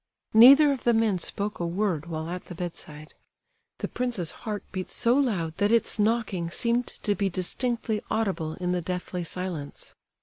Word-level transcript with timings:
Neither 0.33 0.71
of 0.71 0.83
the 0.83 0.95
men 0.95 1.19
spoke 1.19 1.59
a 1.59 1.67
word 1.67 2.07
while 2.07 2.27
at 2.27 2.45
the 2.45 2.55
bedside. 2.55 3.13
The 3.77 3.87
prince's 3.87 4.31
heart 4.31 4.63
beat 4.71 4.89
so 4.89 5.13
loud 5.13 5.55
that 5.57 5.71
its 5.71 5.99
knocking 5.99 6.49
seemed 6.49 6.87
to 7.03 7.13
be 7.13 7.29
distinctly 7.29 8.01
audible 8.09 8.53
in 8.55 8.71
the 8.71 8.81
deathly 8.81 9.23
silence. 9.23 9.93